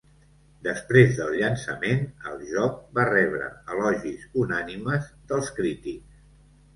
Després 0.67 1.11
del 1.17 1.33
llançament, 1.41 1.99
el 2.31 2.41
joc 2.51 2.79
va 2.99 3.05
rebre 3.09 3.49
elogis 3.75 4.23
unànimes 4.45 5.13
dels 5.33 5.53
crítics. 5.59 6.17